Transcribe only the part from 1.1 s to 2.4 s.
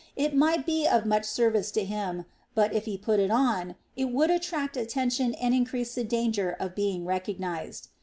service to him